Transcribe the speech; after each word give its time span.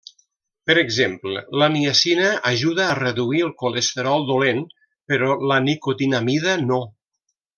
Per 0.69 0.75
exemple, 0.83 1.41
la 1.63 1.67
niacina 1.73 2.29
ajuda 2.53 2.87
a 2.87 2.95
reduir 3.01 3.43
el 3.49 3.53
colesterol 3.63 4.25
dolent 4.31 4.65
però 5.13 5.39
la 5.53 5.61
nicotinamida 5.67 6.59
no. 6.73 6.83